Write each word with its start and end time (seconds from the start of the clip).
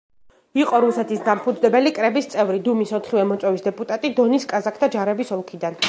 იყო 0.59 0.77
რუსეთის 0.85 1.19
დამფუძნებელი 1.27 1.91
კრების 1.99 2.29
წევრი, 2.33 2.63
დუმის 2.69 2.95
ოთხივე 3.01 3.27
მოწვევის 3.33 3.65
დეპუტატი 3.69 4.15
დონის 4.21 4.53
კაზაკთა 4.55 4.95
ჯარების 4.97 5.35
ოლქიდან. 5.39 5.79